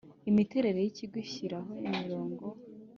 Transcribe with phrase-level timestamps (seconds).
[0.29, 2.45] imiterere y ikigo ishyiraho imirongo